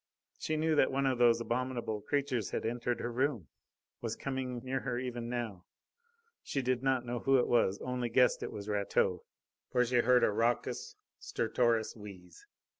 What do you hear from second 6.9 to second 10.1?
know who it was, only guessed it was Rateau, for she